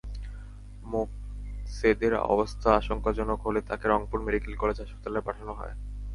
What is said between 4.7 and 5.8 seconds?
হাসপাতালে পাঠানো হয়।